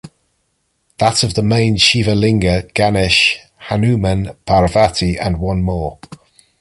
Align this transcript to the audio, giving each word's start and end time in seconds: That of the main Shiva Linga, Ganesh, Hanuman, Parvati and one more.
That 0.97 1.21
of 1.21 1.35
the 1.35 1.43
main 1.43 1.77
Shiva 1.77 2.15
Linga, 2.15 2.63
Ganesh, 2.73 3.37
Hanuman, 3.69 4.35
Parvati 4.47 5.15
and 5.19 5.39
one 5.39 5.61
more. 5.61 5.99